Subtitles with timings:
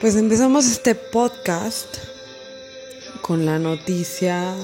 [0.00, 1.98] Pues empezamos este podcast
[3.20, 4.54] con la noticia,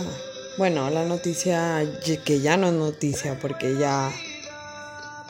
[0.59, 1.83] bueno, la noticia
[2.25, 4.11] que ya no es noticia porque ya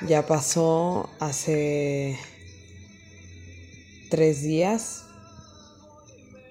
[0.07, 2.19] ya pasó hace
[4.09, 5.03] tres días.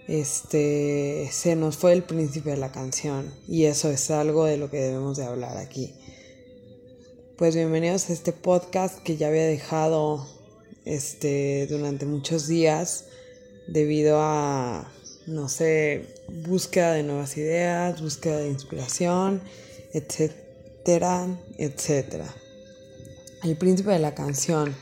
[0.07, 4.69] Este se nos fue el príncipe de la canción y eso es algo de lo
[4.69, 5.93] que debemos de hablar aquí.
[7.37, 10.27] Pues bienvenidos a este podcast que ya había dejado
[10.83, 13.05] este durante muchos días
[13.67, 14.91] debido a
[15.27, 19.41] no sé, búsqueda de nuevas ideas, búsqueda de inspiración,
[19.93, 22.27] etcétera, etcétera.
[23.43, 24.75] El príncipe de la canción,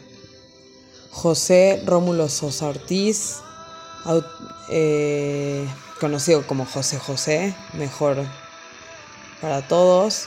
[1.11, 3.37] José Rómulo Sosa Ortiz,
[4.69, 5.65] eh,
[5.99, 8.17] conocido como José José, mejor
[9.41, 10.25] para todos,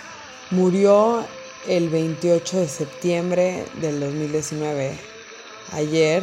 [0.51, 1.27] murió
[1.69, 4.97] el 28 de septiembre del 2019,
[5.73, 6.23] ayer,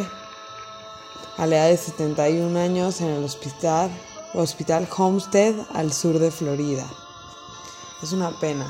[1.37, 3.89] a la edad de 71 años en el hospital,
[4.33, 6.85] hospital Homestead al sur de Florida.
[8.01, 8.65] Es una pena.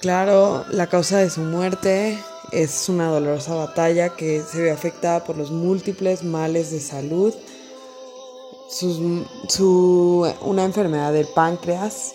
[0.00, 2.18] Claro, la causa de su muerte
[2.52, 7.34] es una dolorosa batalla que se ve afectada por los múltiples males de salud,
[8.68, 12.14] sus- su, una enfermedad del páncreas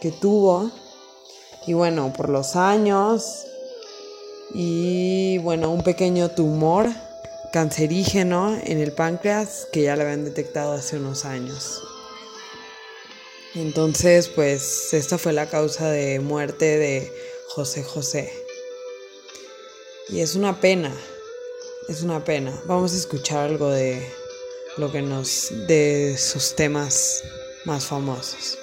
[0.00, 0.70] que tuvo,
[1.66, 3.44] y bueno, por los años,
[4.54, 6.88] y bueno, un pequeño tumor
[7.52, 11.82] cancerígeno en el páncreas que ya le habían detectado hace unos años.
[13.54, 17.10] Entonces, pues esta fue la causa de muerte de
[17.48, 18.45] José José.
[20.08, 20.94] Y es una pena,
[21.88, 22.52] es una pena.
[22.66, 24.08] Vamos a escuchar algo de
[24.76, 27.24] lo que nos, de sus temas
[27.64, 28.56] más famosos.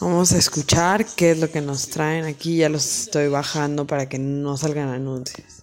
[0.00, 2.56] Vamos a escuchar qué es lo que nos traen aquí.
[2.56, 5.62] Ya los estoy bajando para que no salgan anuncios.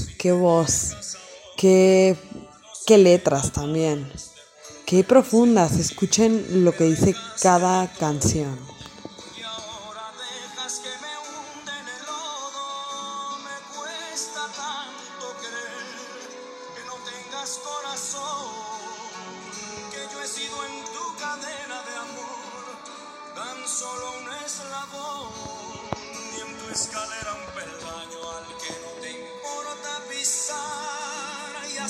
[0.21, 1.17] qué voz,
[1.57, 2.15] qué,
[2.85, 4.07] qué letras también,
[4.85, 5.79] qué profundas.
[5.79, 8.55] Escuchen lo que dice cada canción.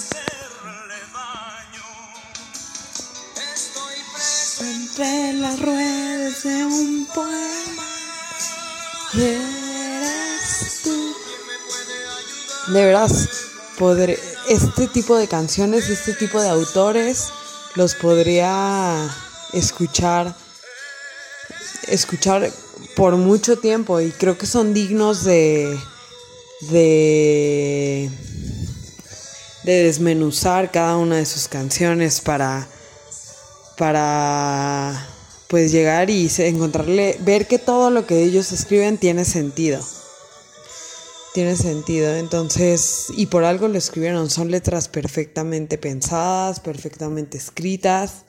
[0.02, 1.88] Hacerle daño.
[3.54, 7.88] Estoy preso Entre las ruedas de un poema,
[9.14, 11.16] eres tú.
[12.74, 13.30] De veras,
[14.48, 17.30] este tipo de canciones, este tipo de autores,
[17.76, 19.10] los podría
[19.54, 20.36] escuchar,
[21.88, 22.52] escuchar
[22.96, 25.78] por mucho tiempo y creo que son dignos de,
[26.70, 28.12] de,
[29.72, 32.68] de desmenuzar cada una de sus canciones para
[33.78, 35.08] para
[35.48, 39.84] pues llegar y encontrarle, ver que todo lo que ellos escriben tiene sentido.
[41.34, 48.26] Tiene sentido, entonces, y por algo lo escribieron, son letras perfectamente pensadas, perfectamente escritas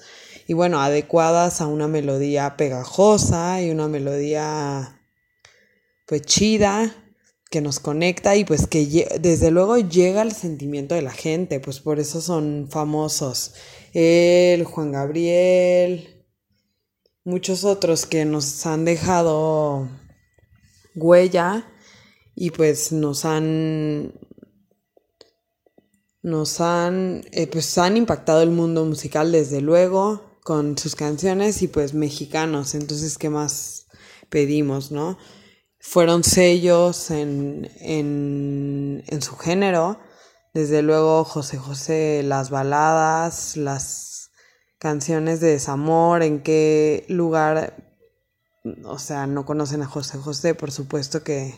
[0.46, 4.98] y bueno, adecuadas a una melodía pegajosa y una melodía
[6.06, 6.94] pues chida
[7.52, 11.81] que nos conecta y pues que desde luego llega al sentimiento de la gente, pues
[11.81, 13.52] por eso son famosos.
[13.93, 16.25] Él, Juan Gabriel,
[17.25, 19.87] muchos otros que nos han dejado
[20.94, 21.70] huella
[22.34, 24.14] y pues nos han
[26.22, 31.69] nos han eh, pues han impactado el mundo musical desde luego con sus canciones y
[31.69, 33.88] pues mexicanos entonces qué más
[34.31, 35.19] pedimos no
[35.82, 40.00] fueron sellos en, en, en su género
[40.55, 44.31] desde luego José José las baladas las
[44.79, 47.75] canciones de desamor en qué lugar
[48.84, 51.55] o sea, no conocen a José José, por supuesto que,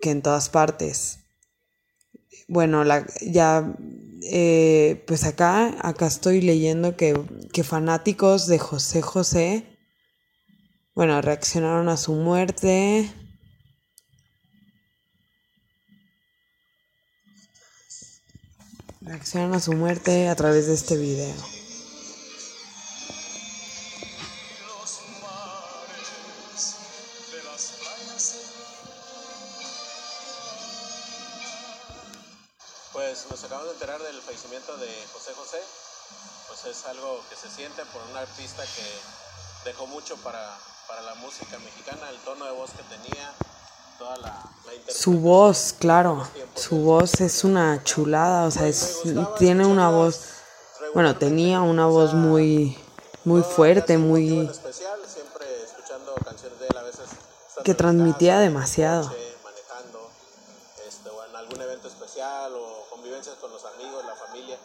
[0.00, 1.18] que en todas partes.
[2.48, 3.74] Bueno, la, ya,
[4.22, 7.20] eh, pues acá, acá estoy leyendo que,
[7.52, 9.71] que fanáticos de José José,
[10.94, 13.10] bueno, reaccionaron a su muerte.
[19.00, 21.34] Reaccionaron a su muerte a través de este video.
[32.92, 35.58] Pues nos acabamos de enterar del fallecimiento de José José.
[36.48, 40.58] Pues es algo que se siente por un artista que dejó mucho para,
[41.14, 43.34] la música mexicana, el tono de voz que tenía,
[43.98, 49.02] toda la, la Su voz, claro, su voz es una chulada, o sea, es,
[49.38, 50.20] tiene una voz,
[50.94, 52.78] bueno, tenía una voz muy,
[53.24, 54.50] muy fuerte, muy...
[57.62, 59.04] Que transmitía demasiado.
[59.04, 60.10] Manejando,
[60.88, 64.56] este, o en algún evento especial o convivencias con los amigos, la familia,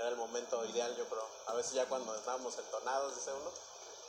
[0.00, 1.26] era el momento ideal, yo creo.
[1.48, 3.50] A veces ya cuando estábamos entonados, dice uno,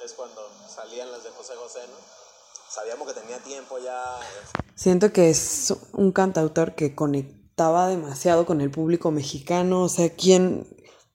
[0.03, 1.97] es cuando salían las de José José, ¿no?
[2.69, 4.19] Sabíamos que tenía tiempo ya.
[4.93, 10.67] Siento que es un cantautor que conectaba demasiado con el público mexicano, o sea, quien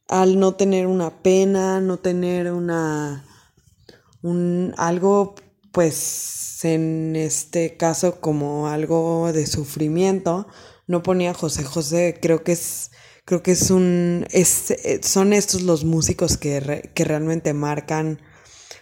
[0.09, 3.25] al no tener una pena, no tener una
[4.21, 5.37] un algo
[5.71, 10.49] pues en este caso como algo de sufrimiento,
[10.89, 12.91] no ponía José José, creo que es
[13.27, 18.21] creo que es un es, son estos los músicos que, que realmente marcan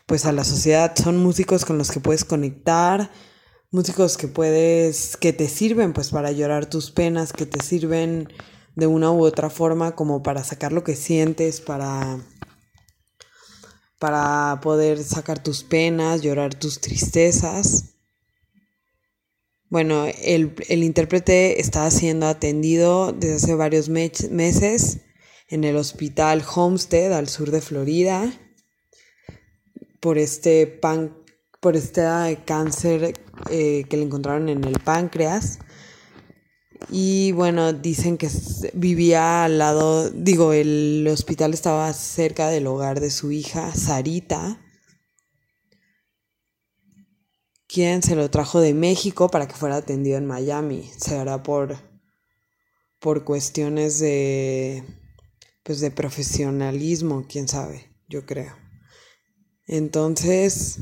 [0.07, 3.11] pues a la sociedad, son músicos con los que puedes conectar,
[3.71, 8.29] músicos que puedes que te sirven pues para llorar tus penas, que te sirven
[8.75, 12.19] de una u otra forma como para sacar lo que sientes, para
[13.99, 17.95] para poder sacar tus penas, llorar tus tristezas.
[19.69, 24.99] Bueno, el, el intérprete está siendo atendido desde hace varios me meses
[25.49, 28.33] en el hospital Homestead al sur de Florida
[30.01, 31.17] por este, pan
[31.61, 32.03] por este
[32.45, 33.15] cáncer
[33.51, 35.59] eh, que le encontraron en el páncreas.
[36.91, 38.29] Y bueno, dicen que
[38.75, 44.61] vivía al lado, digo, el hospital estaba cerca del hogar de su hija, Sarita,
[47.67, 50.91] quien se lo trajo de México para que fuera atendido en Miami.
[50.97, 51.77] Se hará por,
[53.01, 54.85] por cuestiones de,
[55.63, 58.55] pues de profesionalismo, quién sabe, yo creo.
[59.67, 60.79] Entonces,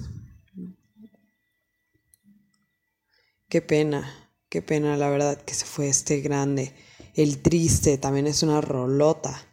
[3.54, 4.32] qué pena.
[4.48, 6.72] Qué pena, la verdad, que se fue este grande.
[7.14, 9.46] El triste también es una rolota.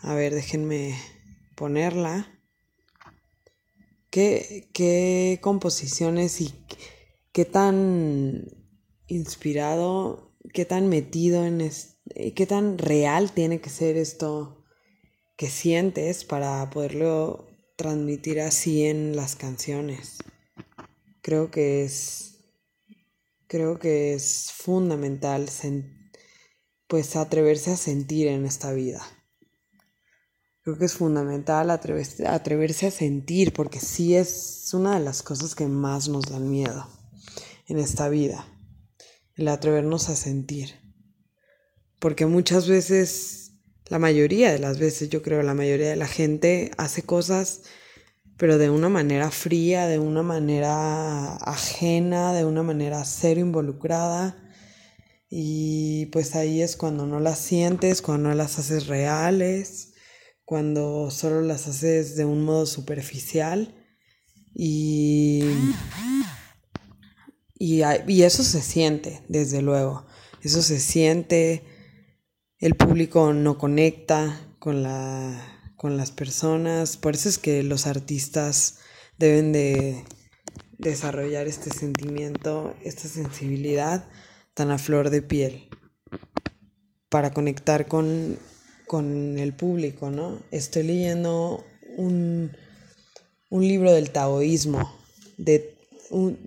[0.00, 0.98] A ver, déjenme
[1.54, 2.28] ponerla.
[4.10, 6.52] ¿Qué, qué composiciones y
[7.30, 8.48] qué tan
[9.06, 14.64] inspirado, qué tan metido en este, qué tan real tiene que ser esto
[15.36, 20.18] que sientes para poderlo transmitir así en las canciones.
[21.22, 22.35] Creo que es
[23.46, 25.48] creo que es fundamental
[26.86, 29.02] pues atreverse a sentir en esta vida.
[30.62, 35.54] Creo que es fundamental atreverse, atreverse a sentir porque sí es una de las cosas
[35.54, 36.88] que más nos dan miedo
[37.68, 38.48] en esta vida,
[39.36, 40.74] el atrevernos a sentir.
[42.00, 43.52] Porque muchas veces,
[43.86, 47.62] la mayoría de las veces, yo creo, la mayoría de la gente hace cosas
[48.36, 54.36] pero de una manera fría, de una manera ajena, de una manera cero involucrada.
[55.30, 59.94] Y pues ahí es cuando no las sientes, cuando no las haces reales,
[60.44, 63.74] cuando solo las haces de un modo superficial.
[64.54, 65.44] Y,
[67.58, 70.06] y, y eso se siente, desde luego.
[70.42, 71.64] Eso se siente.
[72.58, 76.96] El público no conecta con la con las personas.
[76.96, 78.78] Por eso es que los artistas
[79.18, 80.04] deben de,
[80.78, 84.08] desarrollar este sentimiento, esta sensibilidad
[84.54, 85.68] tan a flor de piel
[87.08, 88.38] para conectar con,
[88.86, 90.42] con el público, ¿no?
[90.50, 91.64] Estoy leyendo
[91.96, 92.56] un,
[93.50, 94.94] un libro del taoísmo,
[95.36, 95.74] de
[96.10, 96.38] un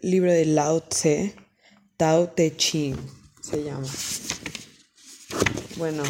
[0.00, 1.34] libro de Lao Tse,
[1.96, 2.96] Tao Te Ching
[3.40, 3.86] se llama.
[5.76, 6.02] Bueno,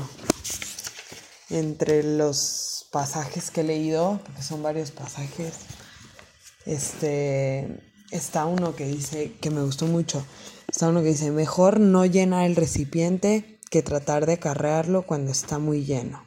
[1.51, 5.55] entre los pasajes que he leído, porque son varios pasajes,
[6.67, 10.25] este, está uno que dice, que me gustó mucho,
[10.69, 15.59] está uno que dice, mejor no llenar el recipiente que tratar de acarrearlo cuando está
[15.59, 16.23] muy lleno.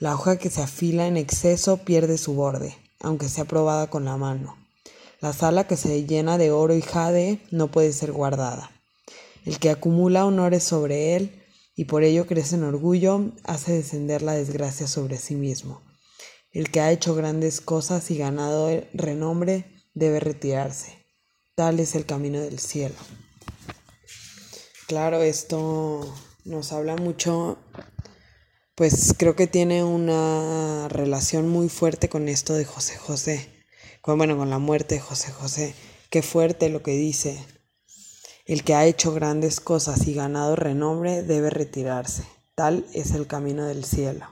[0.00, 4.16] La hoja que se afila en exceso pierde su borde, aunque sea probada con la
[4.16, 4.56] mano.
[5.20, 8.70] La sala que se llena de oro y jade no puede ser guardada.
[9.44, 11.37] El que acumula honores sobre él
[11.78, 15.80] y por ello crece en orgullo, hace descender la desgracia sobre sí mismo.
[16.50, 21.06] El que ha hecho grandes cosas y ganado renombre debe retirarse.
[21.54, 22.96] Tal es el camino del cielo.
[24.88, 26.12] Claro, esto
[26.44, 27.58] nos habla mucho,
[28.74, 33.64] pues creo que tiene una relación muy fuerte con esto de José José.
[34.04, 35.76] Bueno, con la muerte de José José.
[36.10, 37.38] Qué fuerte lo que dice.
[38.48, 42.24] El que ha hecho grandes cosas y ganado renombre debe retirarse.
[42.54, 44.24] Tal es el camino del cielo.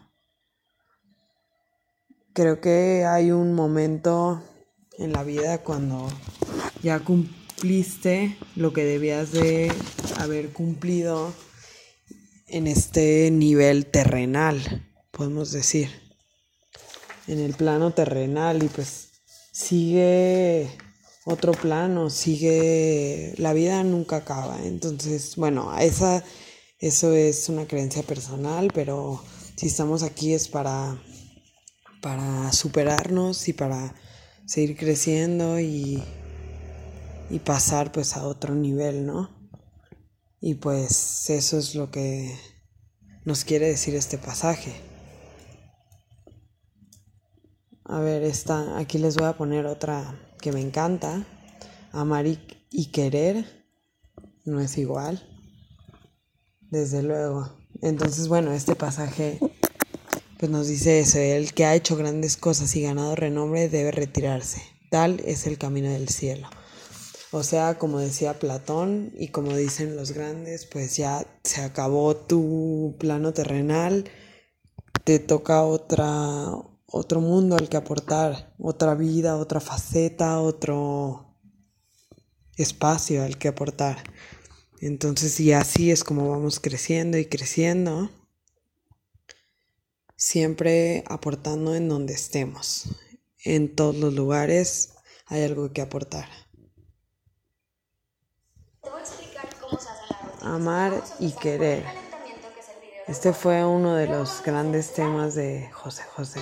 [2.32, 4.42] Creo que hay un momento
[4.96, 6.08] en la vida cuando
[6.82, 9.70] ya cumpliste lo que debías de
[10.18, 11.35] haber cumplido
[12.49, 15.90] en este nivel terrenal, podemos decir.
[17.26, 19.11] En el plano terrenal y pues
[19.52, 20.70] sigue
[21.28, 24.64] otro plano, sigue, la vida nunca acaba.
[24.64, 26.23] Entonces, bueno, esa,
[26.78, 29.21] eso es una creencia personal, pero
[29.56, 30.97] si estamos aquí es para,
[32.00, 33.92] para superarnos y para
[34.47, 36.00] seguir creciendo y,
[37.28, 39.28] y pasar pues a otro nivel, ¿no?
[40.40, 42.38] Y pues eso es lo que
[43.25, 44.73] nos quiere decir este pasaje.
[47.83, 51.26] A ver, esta, aquí les voy a poner otra que me encanta,
[51.93, 53.45] amar y, querer
[54.45, 55.23] no es igual,
[56.71, 57.52] desde luego.
[57.83, 59.38] Entonces, bueno, este pasaje
[60.38, 64.62] pues nos dice eso, el que ha hecho grandes cosas y ganado renombre debe retirarse.
[64.90, 66.49] Tal es el camino del cielo.
[67.33, 72.97] O sea, como decía Platón y como dicen los grandes, pues ya se acabó tu
[72.99, 74.09] plano terrenal,
[75.05, 76.50] te toca otra
[76.87, 81.37] otro mundo al que aportar, otra vida, otra faceta, otro
[82.57, 84.02] espacio al que aportar.
[84.81, 88.11] Entonces, y así es como vamos creciendo y creciendo,
[90.16, 92.88] siempre aportando en donde estemos.
[93.45, 94.95] En todos los lugares
[95.26, 96.28] hay algo que aportar.
[100.43, 101.85] Amar y querer.
[103.09, 106.40] Este fue uno de los grandes temas de José José.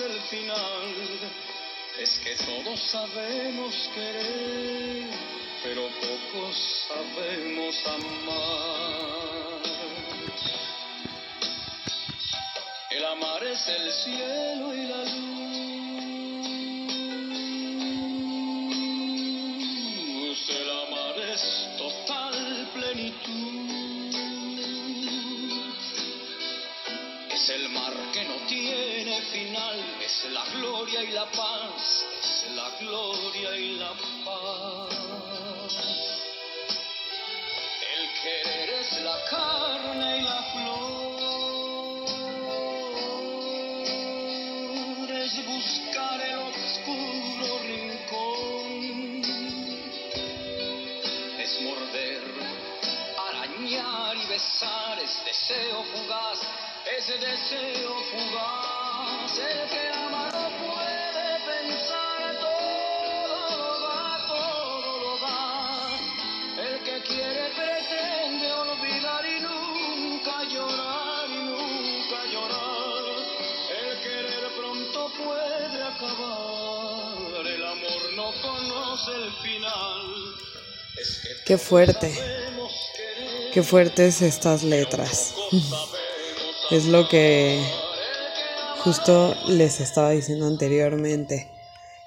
[0.00, 0.94] El final.
[1.98, 5.10] Es que todos sabemos querer,
[5.62, 9.62] pero pocos sabemos amar.
[12.90, 15.41] El amar es el cielo y la luz.
[57.52, 65.40] Deseo fugaz, el que ama no puede pensar, todo lo da, todo lo da.
[66.66, 73.04] El que quiere pretende olvidar y nunca llorar y nunca llorar.
[73.80, 77.46] El querer pronto puede acabar.
[77.46, 80.02] El amor no conoce el final.
[81.00, 82.14] Es que Qué fuerte,
[83.52, 85.34] qué fuertes estas letras.
[86.72, 87.62] Es lo que
[88.78, 91.50] justo les estaba diciendo anteriormente.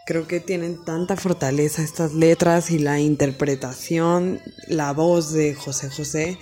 [0.07, 6.39] Creo que tienen tanta fortaleza estas letras y la interpretación, la voz de José José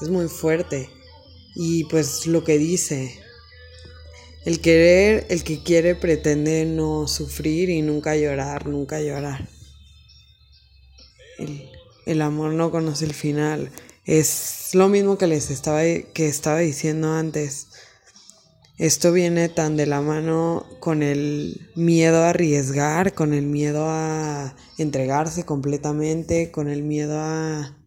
[0.00, 0.90] es muy fuerte.
[1.56, 3.18] Y pues lo que dice,
[4.44, 9.48] el querer, el que quiere pretende no sufrir y nunca llorar, nunca llorar.
[11.36, 11.68] El,
[12.06, 13.72] el amor no conoce el final.
[14.10, 17.68] Es lo mismo que les estaba, que estaba diciendo antes.
[18.76, 24.56] Esto viene tan de la mano con el miedo a arriesgar, con el miedo a
[24.78, 27.78] entregarse completamente, con el miedo a,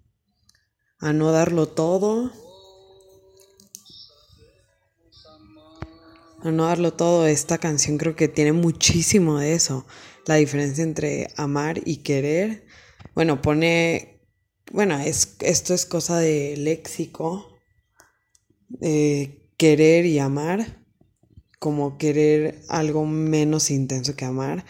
[0.99, 2.31] a no darlo todo.
[6.41, 7.27] A no darlo todo.
[7.27, 9.85] Esta canción creo que tiene muchísimo de eso.
[10.25, 12.65] La diferencia entre amar y querer.
[13.13, 14.12] Bueno, pone.
[14.73, 17.47] Bueno, es, esto es cosa de léxico.
[18.81, 20.83] Eh, querer y amar.
[21.59, 24.65] Como querer algo menos intenso que amar.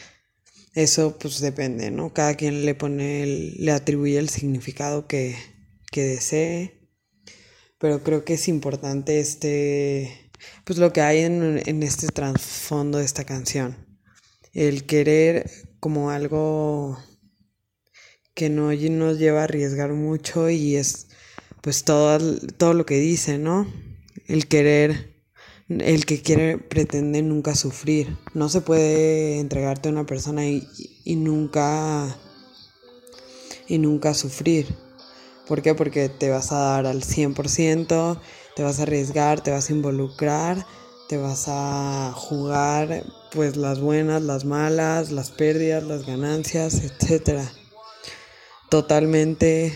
[0.75, 2.13] Eso pues depende, ¿no?
[2.13, 5.35] Cada quien le pone, el- le atribuye el significado que,
[5.91, 6.89] que desee.
[7.79, 10.31] Pero creo que es importante este,
[10.65, 13.77] pues lo que hay en, en este trasfondo de esta canción.
[14.53, 16.97] El querer como algo
[18.33, 21.07] que no nos lleva a arriesgar mucho y es
[21.61, 22.19] pues todo,
[22.57, 23.67] todo lo que dice, ¿no?
[24.27, 25.13] El querer,
[25.69, 28.17] el que quiere pretende nunca sufrir.
[28.33, 30.67] No se puede entregarte a una persona y,
[31.05, 32.17] y nunca
[33.67, 34.67] y nunca sufrir.
[35.47, 35.75] ¿Por qué?
[35.75, 38.19] Porque te vas a dar al 100%,
[38.55, 40.65] te vas a arriesgar, te vas a involucrar,
[41.09, 47.51] te vas a jugar pues las buenas, las malas, las pérdidas, las ganancias, etcétera.
[48.73, 49.71] Totalmente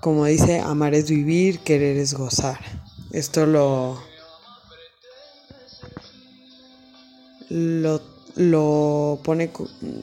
[0.00, 2.60] como dice, amar es vivir, querer es gozar.
[3.10, 4.00] Esto lo
[7.48, 8.00] lo,
[8.36, 9.50] lo pone,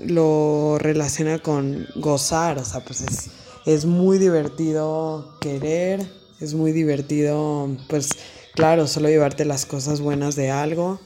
[0.05, 3.29] lo relaciona con gozar, o sea, pues es,
[3.65, 6.05] es muy divertido querer,
[6.41, 8.10] es muy divertido, pues
[8.53, 10.99] claro, solo llevarte las cosas buenas de algo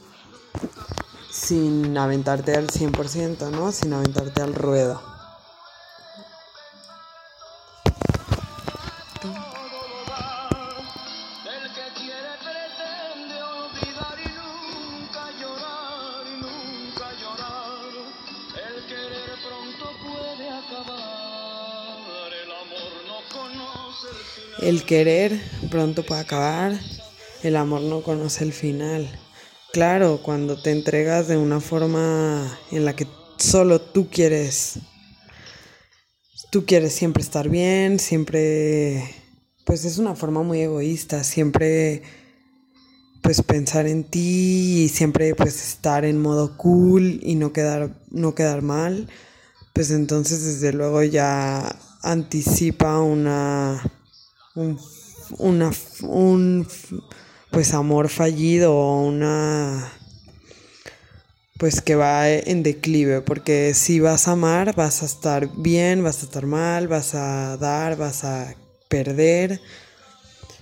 [1.30, 3.72] sin aventarte al 100%, ¿no?
[3.72, 5.00] Sin aventarte al ruedo.
[24.60, 25.40] El querer
[25.70, 26.72] pronto puede acabar.
[27.42, 29.08] El amor no conoce el final.
[29.72, 33.06] Claro, cuando te entregas de una forma en la que
[33.38, 34.80] solo tú quieres,
[36.50, 39.04] tú quieres siempre estar bien, siempre,
[39.64, 42.02] pues es una forma muy egoísta, siempre
[43.22, 48.34] pues pensar en ti y siempre pues estar en modo cool y no quedar, no
[48.34, 49.08] quedar mal,
[49.72, 53.80] pues entonces desde luego ya anticipa una
[54.56, 54.80] un,
[55.38, 55.70] una,
[56.02, 56.66] un
[57.50, 59.92] pues amor fallido o una
[61.58, 66.22] pues que va en declive porque si vas a amar vas a estar bien vas
[66.22, 68.54] a estar mal vas a dar vas a
[68.88, 69.60] perder.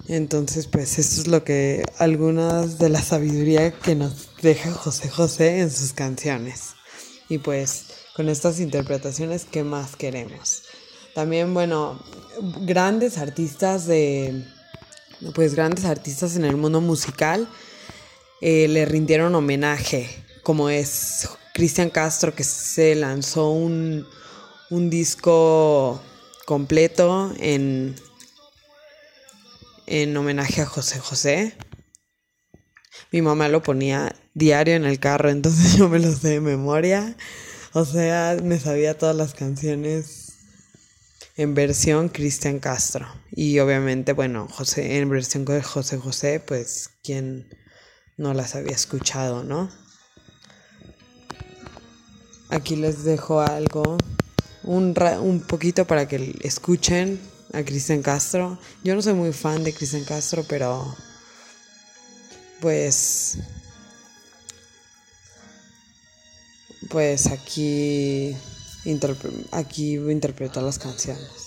[0.07, 5.61] Entonces pues esto es lo que algunas de la sabiduría que nos deja José José
[5.61, 6.75] en sus canciones.
[7.29, 10.63] Y pues con estas interpretaciones qué más queremos
[11.19, 11.99] también bueno
[12.61, 14.45] grandes artistas de
[15.35, 17.49] pues grandes artistas en el mundo musical
[18.41, 20.09] eh, le rindieron homenaje,
[20.43, 24.07] como es Cristian Castro que se lanzó un,
[24.71, 26.01] un disco
[26.47, 27.97] completo en,
[29.87, 31.57] en homenaje a José José.
[33.11, 37.17] Mi mamá lo ponía diario en el carro, entonces yo me lo sé de memoria.
[37.73, 40.28] O sea, me sabía todas las canciones
[41.39, 43.07] en versión Cristian Castro.
[43.31, 47.49] Y obviamente, bueno, José, en versión de José José, pues quien
[48.17, 49.71] no las había escuchado, ¿no?
[52.51, 53.97] Aquí les dejo algo,
[54.65, 57.21] un, un poquito para que escuchen
[57.53, 58.59] a Cristian Castro.
[58.83, 60.97] Yo no soy muy fan de Cristian Castro, pero
[62.61, 63.39] pues
[66.91, 68.35] pues aquí
[69.53, 71.38] aquí interpreto las canciones.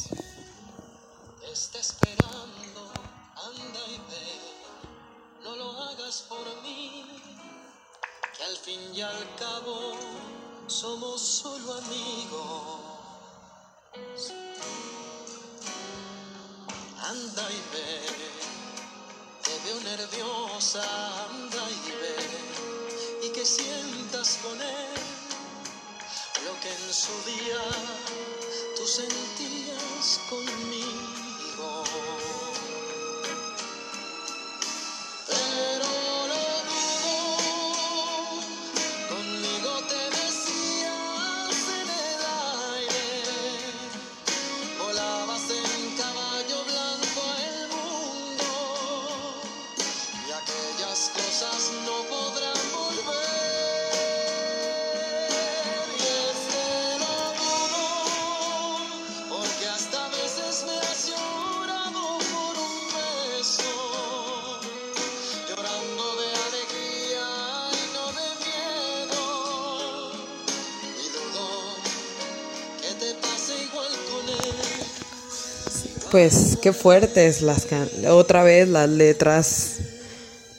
[76.12, 77.66] Pues qué fuertes las
[78.10, 79.78] otra vez las letras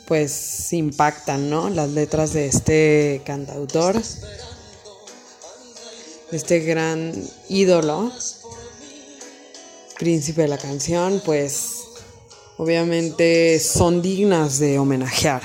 [0.06, 1.68] pues impactan, ¿no?
[1.68, 4.00] Las letras de este cantautor,
[6.32, 7.12] este gran
[7.50, 8.10] ídolo,
[9.98, 11.82] príncipe de la canción, pues
[12.56, 15.42] obviamente son dignas de homenajear.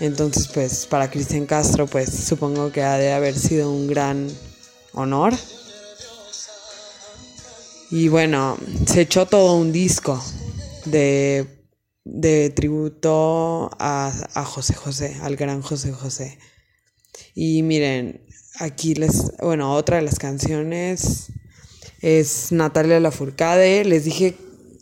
[0.00, 4.28] Entonces, pues para Cristian Castro, pues supongo que ha de haber sido un gran
[4.94, 5.32] honor.
[7.92, 10.18] Y bueno, se echó todo un disco
[10.86, 11.46] de,
[12.04, 16.38] de tributo a, a José José, al gran José José.
[17.34, 18.26] Y miren,
[18.58, 21.32] aquí les, bueno, otra de las canciones
[22.00, 23.84] es Natalia Lafourcade.
[23.84, 24.38] Les dije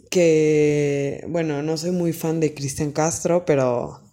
[0.09, 4.05] que, bueno, no soy muy fan de Cristian Castro, pero,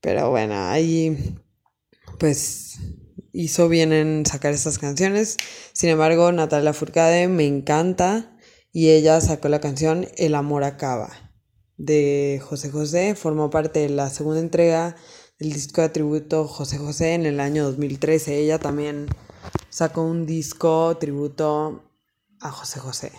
[0.00, 1.34] pero bueno, ahí
[2.20, 2.63] pues
[3.34, 5.36] hizo bien en sacar estas canciones.
[5.72, 8.38] Sin embargo, Natalia Lafourcade me encanta
[8.72, 11.10] y ella sacó la canción El amor acaba
[11.76, 13.14] de José José.
[13.16, 14.96] Formó parte de la segunda entrega
[15.38, 18.38] del disco de tributo José José en el año 2013.
[18.38, 19.08] Ella también
[19.68, 21.82] sacó un disco tributo
[22.40, 23.12] a José José.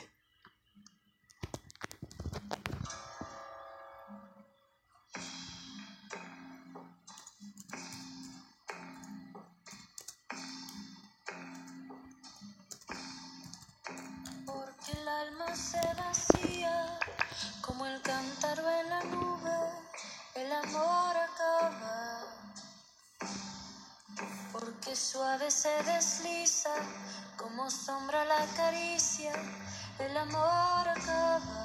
[15.28, 17.00] Alma se vacía
[17.62, 19.58] como el cántaro en la nube,
[20.36, 22.22] el amor acaba.
[24.52, 26.74] Porque suave se desliza
[27.38, 29.34] como sombra la caricia,
[30.00, 31.65] el amor acaba.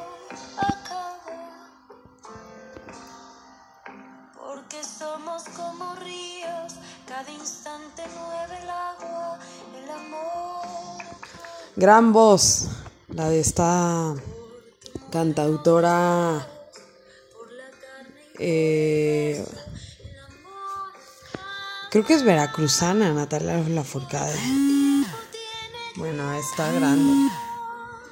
[11.81, 12.67] Gran voz,
[13.07, 14.13] la de esta
[15.11, 16.47] cantautora.
[18.37, 19.43] eh,
[21.89, 24.39] creo que es veracruzana, Natalia Lafourcade.
[25.95, 27.31] Bueno, está grande.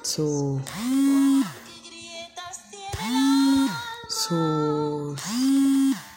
[0.02, 0.60] Su,
[4.08, 5.20] sus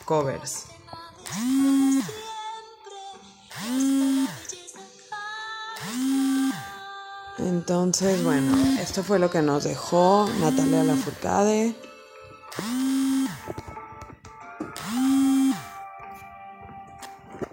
[0.06, 0.73] covers.
[7.66, 11.74] Entonces, bueno, esto fue lo que nos dejó Natalia Lafourcade.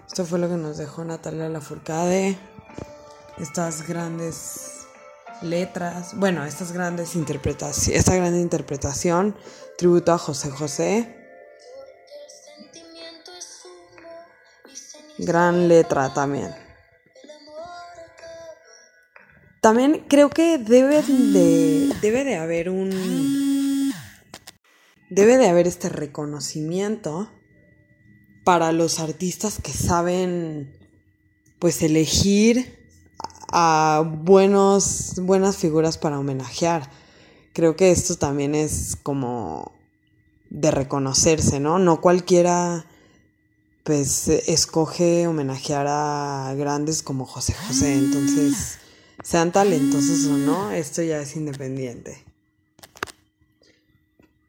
[0.05, 2.37] Esto fue lo que nos dejó Natalia Lafourcade.
[3.37, 4.81] Estas grandes
[5.41, 9.37] letras, bueno, estas grandes interpretaciones, esta gran interpretación,
[9.77, 11.15] tributo a José José.
[15.19, 16.70] Gran letra también.
[19.61, 23.93] También creo que debe de, debe de haber un...
[25.11, 27.29] Debe de haber este reconocimiento
[28.43, 30.75] para los artistas que saben
[31.59, 32.87] pues elegir
[33.51, 36.89] a buenos, buenas figuras para homenajear.
[37.53, 39.73] Creo que esto también es como
[40.49, 41.77] de reconocerse, ¿no?
[41.77, 42.87] No cualquiera
[43.83, 48.79] pues escoge homenajear a grandes como José José, entonces
[49.23, 52.23] sean talentosos o no, esto ya es independiente.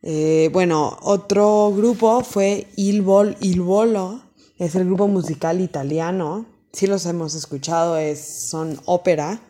[0.03, 4.23] Eh, bueno, otro grupo fue Il, Vol, Il Volo,
[4.59, 9.41] es el grupo musical italiano, sí los hemos escuchado, es, son ópera.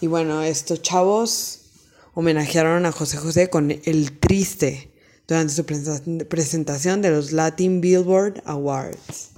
[0.00, 1.60] Y bueno, estos chavos
[2.14, 4.92] homenajearon a José José con El Triste
[5.26, 9.33] durante su presentación de los Latin Billboard Awards.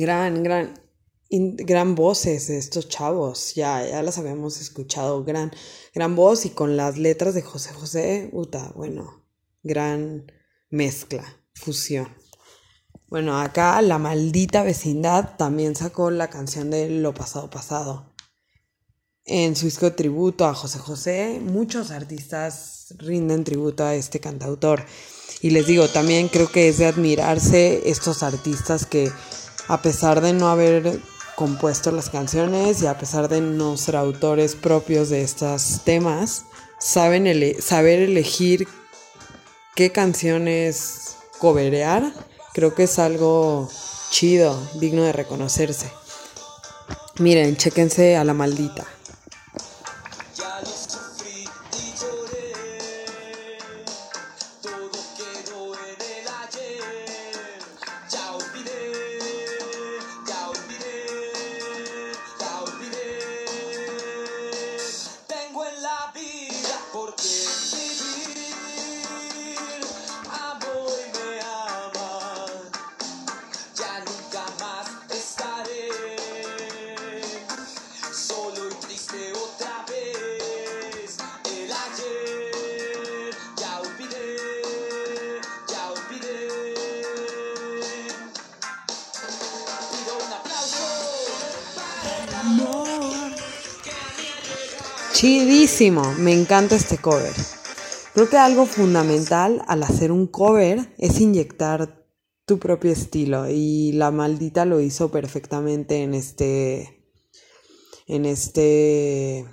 [0.02, 0.74] Gran, gran,
[1.30, 3.54] gran voces de estos chavos.
[3.54, 5.24] Ya, ya las habíamos escuchado.
[5.24, 5.52] Gran,
[5.94, 9.24] gran voz y con las letras de José José, puta, bueno,
[9.62, 10.26] gran
[10.72, 12.08] mezcla, fusión.
[13.10, 18.12] Bueno, acá la maldita vecindad también sacó la canción de Lo pasado pasado.
[19.24, 24.84] En su disco de tributo a José José, muchos artistas rinden tributo a este cantautor.
[25.42, 29.12] Y les digo, también creo que es de admirarse estos artistas que
[29.72, 31.00] a pesar de no haber
[31.38, 36.44] compuesto las canciones y a pesar de no ser autores propios de estos temas,
[36.78, 38.68] saber elegir
[39.74, 42.12] qué canciones coberear,
[42.54, 43.70] creo que es algo
[44.10, 45.90] chido, digno de reconocerse.
[47.20, 48.86] Miren, chéquense a la maldita.
[95.22, 97.32] Chidísimo, me encanta este cover.
[98.16, 102.08] Creo que algo fundamental al hacer un cover es inyectar
[102.48, 107.06] tu propio estilo y la maldita lo hizo perfectamente en este
[108.08, 109.46] en este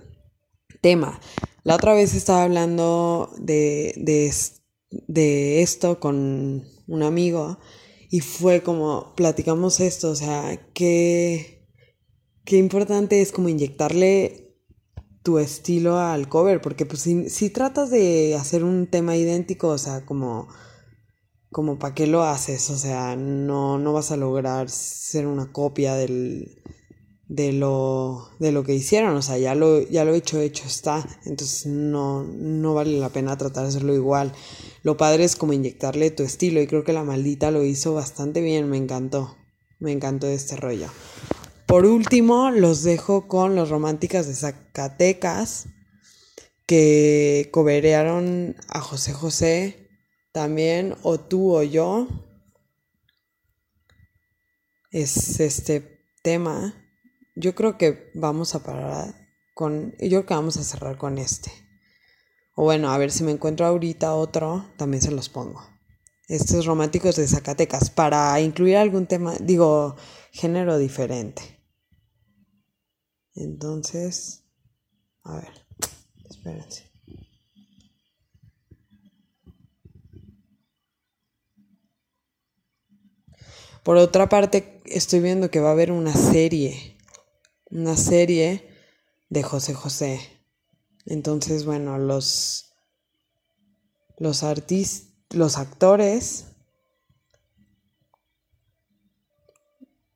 [0.80, 1.20] tema.
[1.64, 7.58] La otra vez estaba hablando de, de, es- de esto con un amigo
[8.08, 11.68] y fue como platicamos esto, o sea, qué,
[12.46, 14.47] qué importante es como inyectarle
[15.28, 19.76] tu estilo al cover, porque pues si, si tratas de hacer un tema idéntico, o
[19.76, 20.48] sea, como,
[21.50, 25.96] como para qué lo haces, o sea, no, no vas a lograr ser una copia
[25.96, 26.62] del,
[27.26, 31.06] de lo, de lo que hicieron, o sea, ya lo, ya lo hecho, hecho está,
[31.26, 34.32] entonces no, no vale la pena tratar de hacerlo igual.
[34.82, 38.40] Lo padre es como inyectarle tu estilo y creo que la maldita lo hizo bastante
[38.40, 39.36] bien, me encantó,
[39.78, 40.88] me encantó este rollo.
[41.68, 45.66] Por último, los dejo con los románticas de Zacatecas
[46.66, 49.90] que coberearon a José José
[50.32, 52.08] también, o tú o yo.
[54.90, 56.74] Es este tema
[57.36, 59.14] yo creo que vamos a parar
[59.54, 61.52] con, yo creo que vamos a cerrar con este.
[62.54, 65.62] O bueno, a ver si me encuentro ahorita otro, también se los pongo.
[66.26, 69.96] Estos románticos de Zacatecas, para incluir algún tema, digo,
[70.32, 71.57] género diferente.
[73.38, 74.44] Entonces,
[75.22, 75.66] a ver,
[76.28, 76.84] espérense.
[83.82, 86.98] Por otra parte, estoy viendo que va a haber una serie
[87.70, 88.68] una serie
[89.28, 90.20] de José José.
[91.06, 92.72] Entonces, bueno, los,
[94.18, 96.46] los artistas, los actores,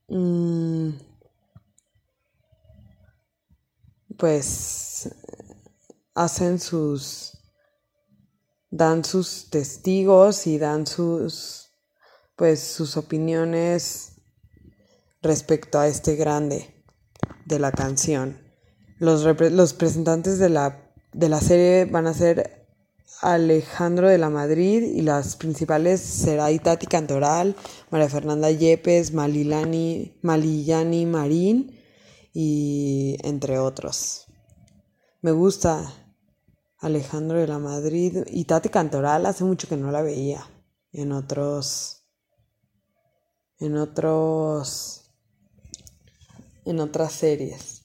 [0.09, 0.91] mm,
[4.23, 5.09] pues
[6.15, 7.33] hacen sus,
[8.71, 11.73] dan sus testigos y dan sus,
[12.37, 14.13] pues sus opiniones
[15.23, 16.73] respecto a este grande
[17.47, 18.39] de la canción.
[19.01, 22.69] Los, los presentantes de la, de la serie van a ser
[23.23, 27.57] Alejandro de la Madrid y las principales será Itati Cantoral,
[27.91, 31.82] María Fernanda Yepes, Malilani, Malillani Marín
[32.33, 34.27] y entre otros.
[35.21, 35.93] Me gusta
[36.79, 40.45] Alejandro de la Madrid y Tati Cantoral, hace mucho que no la veía
[40.93, 42.05] en otros
[43.59, 45.13] en otros
[46.65, 47.82] en otras series.